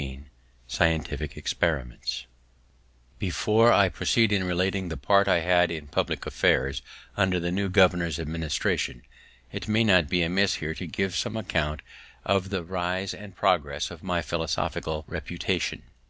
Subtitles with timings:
[0.00, 0.24] XVIII
[0.66, 2.24] SCIENTIFIC EXPERIMENTS
[3.18, 6.80] Before I proceed in relating the part I had in public affairs
[7.18, 9.02] under this new governor's administration,
[9.52, 11.82] it may not be amiss here to give some account
[12.24, 15.82] of the rise and progress of my philosophical reputation.